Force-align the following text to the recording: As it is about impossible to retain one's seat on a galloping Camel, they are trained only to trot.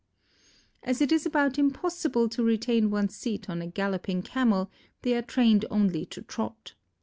As 0.81 0.99
it 0.99 1.11
is 1.11 1.27
about 1.27 1.59
impossible 1.59 2.27
to 2.29 2.41
retain 2.43 2.89
one's 2.89 3.15
seat 3.15 3.51
on 3.51 3.61
a 3.61 3.67
galloping 3.67 4.23
Camel, 4.23 4.71
they 5.03 5.13
are 5.15 5.21
trained 5.21 5.63
only 5.69 6.07
to 6.07 6.23
trot. 6.23 6.73